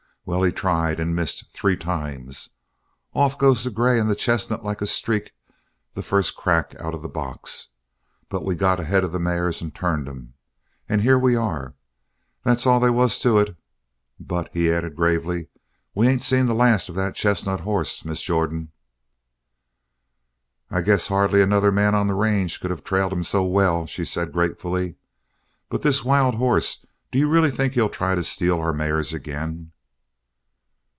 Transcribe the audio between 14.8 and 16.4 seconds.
gravely, "we ain't